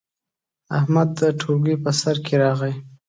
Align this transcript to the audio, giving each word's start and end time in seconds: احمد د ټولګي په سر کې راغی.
احمد 0.77 1.09
د 1.19 1.21
ټولګي 1.39 1.75
په 1.83 1.91
سر 1.99 2.15
کې 2.25 2.35
راغی. 2.43 2.73